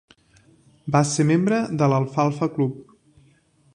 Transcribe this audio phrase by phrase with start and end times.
[0.95, 2.81] Va ser membre de l'Alfalfa Club.